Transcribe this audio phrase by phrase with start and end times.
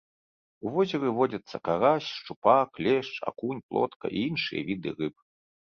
[0.67, 5.15] У возеры водзяцца карась, шчупак, лешч, акунь, плотка і іншыя віды рыб.